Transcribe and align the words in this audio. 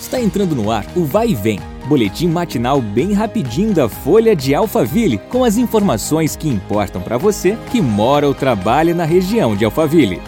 Está 0.00 0.20
entrando 0.20 0.54
no 0.54 0.70
ar 0.70 0.86
o 0.96 1.04
Vai 1.04 1.30
e 1.30 1.34
Vem, 1.34 1.58
boletim 1.88 2.28
matinal 2.28 2.80
bem 2.80 3.12
rapidinho 3.12 3.74
da 3.74 3.88
Folha 3.88 4.34
de 4.34 4.54
Alphaville, 4.54 5.18
com 5.18 5.42
as 5.42 5.56
informações 5.58 6.36
que 6.36 6.48
importam 6.48 7.02
para 7.02 7.18
você 7.18 7.58
que 7.72 7.80
mora 7.80 8.26
ou 8.26 8.32
trabalha 8.32 8.94
na 8.94 9.04
região 9.04 9.56
de 9.56 9.64
Alphaville. 9.64 10.22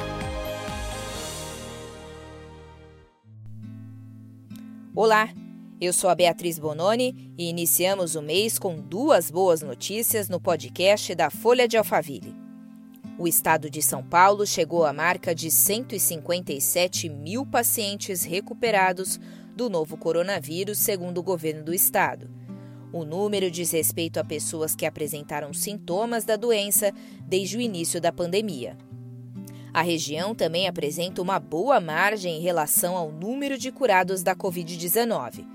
Olá, 4.94 5.30
eu 5.80 5.92
sou 5.92 6.10
a 6.10 6.16
Beatriz 6.16 6.58
Bononi 6.58 7.32
e 7.38 7.48
iniciamos 7.48 8.16
o 8.16 8.20
mês 8.20 8.58
com 8.58 8.76
duas 8.76 9.30
boas 9.30 9.62
notícias 9.62 10.28
no 10.28 10.40
podcast 10.40 11.14
da 11.14 11.30
Folha 11.30 11.68
de 11.68 11.76
Alphaville. 11.76 12.34
O 13.16 13.28
estado 13.28 13.70
de 13.70 13.82
São 13.82 14.02
Paulo 14.02 14.46
chegou 14.46 14.84
à 14.84 14.92
marca 14.92 15.34
de 15.34 15.50
157 15.50 17.08
mil 17.08 17.46
pacientes 17.46 18.24
recuperados 18.24 19.20
do 19.60 19.68
novo 19.68 19.98
coronavírus, 19.98 20.78
segundo 20.78 21.18
o 21.18 21.22
governo 21.22 21.62
do 21.62 21.74
estado. 21.74 22.30
O 22.90 23.04
número 23.04 23.50
diz 23.50 23.70
respeito 23.72 24.18
a 24.18 24.24
pessoas 24.24 24.74
que 24.74 24.86
apresentaram 24.86 25.52
sintomas 25.52 26.24
da 26.24 26.34
doença 26.34 26.94
desde 27.26 27.58
o 27.58 27.60
início 27.60 28.00
da 28.00 28.10
pandemia. 28.10 28.78
A 29.70 29.82
região 29.82 30.34
também 30.34 30.66
apresenta 30.66 31.20
uma 31.20 31.38
boa 31.38 31.78
margem 31.78 32.38
em 32.38 32.40
relação 32.40 32.96
ao 32.96 33.12
número 33.12 33.58
de 33.58 33.70
curados 33.70 34.22
da 34.22 34.34
Covid-19. 34.34 35.46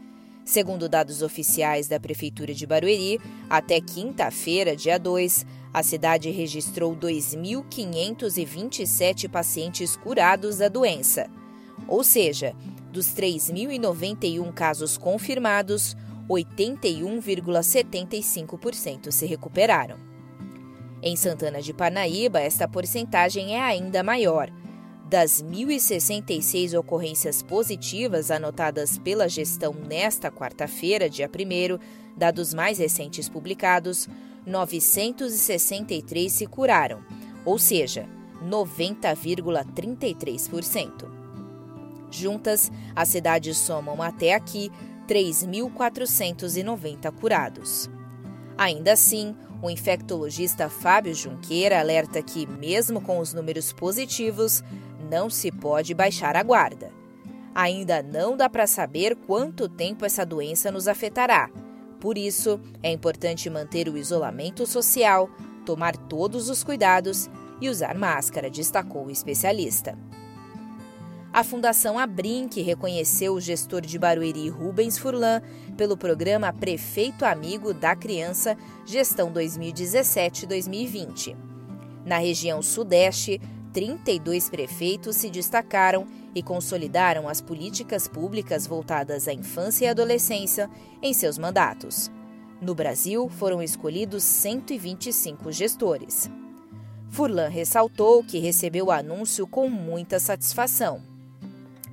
Segundo 0.46 0.88
dados 0.88 1.24
oficiais 1.24 1.88
da 1.88 2.00
Prefeitura 2.00 2.54
de 2.54 2.68
Barueri, 2.68 3.20
até 3.50 3.82
quinta-feira, 3.82 4.76
dia 4.76 5.00
2, 5.00 5.48
a 5.74 5.82
cidade 5.82 6.30
registrou 6.30 6.96
2.527 6.96 9.28
pacientes 9.28 9.96
curados 9.96 10.58
da 10.58 10.68
doença. 10.68 11.28
Ou 11.88 12.04
seja, 12.04 12.56
dos 12.96 13.08
3.091 13.08 14.54
casos 14.54 14.98
confirmados, 14.98 15.98
81,75% 16.30 19.12
se 19.12 19.26
recuperaram. 19.26 19.98
Em 21.04 21.18
Santana 21.18 21.62
de 21.62 21.74
Parnaíba, 21.74 22.40
esta 22.40 22.70
porcentagem 22.70 23.58
é 23.58 23.62
ainda 23.62 24.02
maior. 24.02 24.50
Das 25.10 25.44
1.066 25.44 26.80
ocorrências 26.80 27.44
positivas 27.44 28.32
anotadas 28.32 28.98
pela 28.98 29.28
gestão 29.28 29.74
nesta 29.74 30.32
quarta-feira, 30.32 31.10
dia 31.10 31.30
1, 31.30 31.32
dados 32.16 32.54
mais 32.54 32.78
recentes 32.80 33.28
publicados, 33.28 34.08
963 34.48 36.32
se 36.32 36.48
curaram, 36.48 37.04
ou 37.44 37.60
seja, 37.60 38.08
90,33%. 38.42 41.25
Juntas, 42.16 42.72
as 42.96 43.10
cidades 43.10 43.58
somam 43.58 44.02
até 44.02 44.34
aqui 44.34 44.72
3.490 45.08 47.12
curados. 47.12 47.90
Ainda 48.58 48.94
assim, 48.94 49.36
o 49.62 49.70
infectologista 49.70 50.70
Fábio 50.70 51.14
Junqueira 51.14 51.80
alerta 51.80 52.22
que, 52.22 52.48
mesmo 52.48 53.02
com 53.02 53.20
os 53.20 53.34
números 53.34 53.74
positivos, 53.74 54.64
não 55.10 55.30
se 55.30 55.52
pode 55.52 55.94
baixar 55.94 56.36
a 56.36 56.44
guarda. 56.44 56.92
Ainda 57.54 58.02
não 58.02 58.36
dá 58.36 58.50
para 58.50 58.68
saber 58.68 59.16
quanto 59.16 59.70
tempo 59.70 60.06
essa 60.06 60.26
doença 60.26 60.72
nos 60.72 60.88
afetará. 60.88 61.50
Por 62.00 62.18
isso, 62.18 62.60
é 62.84 62.92
importante 62.92 63.50
manter 63.50 63.88
o 63.88 63.98
isolamento 63.98 64.66
social, 64.66 65.30
tomar 65.66 65.96
todos 65.96 66.50
os 66.50 66.64
cuidados 66.64 67.30
e 67.62 67.70
usar 67.70 67.98
máscara, 67.98 68.50
destacou 68.50 69.06
o 69.06 69.12
especialista. 69.12 69.98
A 71.36 71.44
Fundação 71.44 72.00
Abrinq 72.00 72.62
reconheceu 72.62 73.34
o 73.34 73.42
gestor 73.42 73.82
de 73.82 74.00
Barueri 74.00 74.48
Rubens 74.48 74.98
Furlan 74.98 75.42
pelo 75.76 75.98
programa 75.98 76.54
Prefeito 76.54 77.26
Amigo 77.26 77.74
da 77.74 77.94
Criança 77.94 78.56
Gestão 78.86 79.34
2017-2020. 79.34 81.36
Na 82.06 82.20
região 82.20 82.62
Sudeste, 82.62 83.42
32 83.74 84.50
prefeitos 84.50 85.18
se 85.18 85.30
destacaram 85.30 86.08
e 86.34 86.42
consolidaram 86.42 87.28
as 87.28 87.42
políticas 87.42 88.08
públicas 88.08 88.66
voltadas 88.66 89.28
à 89.28 89.34
infância 89.34 89.84
e 89.84 89.90
adolescência 89.90 90.70
em 91.02 91.14
seus 91.14 91.38
mandatos. 91.38 92.10
No 92.62 92.74
Brasil, 92.74 93.28
foram 93.28 93.62
escolhidos 93.62 94.24
125 94.24 95.52
gestores. 95.52 96.32
Furlan 97.10 97.50
ressaltou 97.50 98.24
que 98.24 98.40
recebeu 98.40 98.86
o 98.86 98.92
anúncio 98.92 99.46
com 99.46 99.70
muita 99.70 100.18
satisfação. 100.18 101.14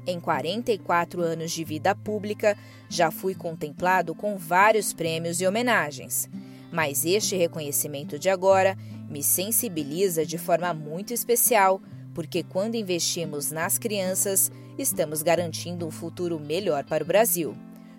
Em 0.06 0.18
44 0.18 1.22
anos 1.22 1.52
de 1.52 1.62
vida 1.62 1.94
pública, 1.94 2.56
já 2.88 3.10
fui 3.10 3.34
contemplado 3.34 4.14
com 4.14 4.36
vários 4.36 4.92
prêmios 4.92 5.40
e 5.40 5.46
homenagens. 5.46 6.28
Mas 6.72 7.04
este 7.04 7.36
reconhecimento 7.36 8.18
de 8.18 8.28
agora 8.28 8.76
me 9.08 9.22
sensibiliza 9.22 10.26
de 10.26 10.38
forma 10.38 10.74
muito 10.74 11.12
especial, 11.12 11.80
porque 12.14 12.42
quando 12.42 12.74
investimos 12.74 13.50
nas 13.50 13.78
crianças, 13.78 14.50
estamos 14.76 15.22
garantindo 15.22 15.86
um 15.86 15.90
futuro 15.90 16.40
melhor 16.40 16.84
para 16.84 17.04
o 17.04 17.06
Brasil, 17.06 17.54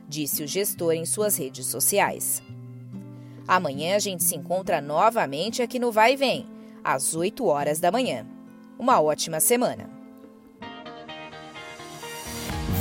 disse 0.09 0.43
o 0.43 0.47
gestor 0.47 0.93
em 0.93 1.05
suas 1.05 1.37
redes 1.37 1.67
sociais. 1.67 2.41
Amanhã 3.47 3.95
a 3.95 3.99
gente 3.99 4.23
se 4.23 4.35
encontra 4.35 4.81
novamente 4.81 5.61
aqui 5.61 5.77
no 5.79 5.91
Vai 5.91 6.13
e 6.13 6.17
Vem, 6.17 6.47
às 6.83 7.15
8 7.15 7.45
horas 7.45 7.79
da 7.79 7.91
manhã. 7.91 8.25
Uma 8.77 9.01
ótima 9.01 9.39
semana! 9.39 9.92